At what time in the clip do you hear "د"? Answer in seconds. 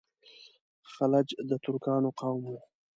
1.49-1.51